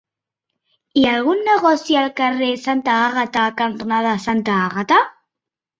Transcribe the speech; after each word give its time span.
Hi 0.99 1.03
ha 1.09 1.11
algun 1.17 1.43
negoci 1.49 1.99
al 2.01 2.09
carrer 2.23 2.49
Santa 2.65 2.99
Àgata 3.05 3.45
cantonada 3.63 4.19
Santa 4.29 4.59
Àgata? 4.67 5.07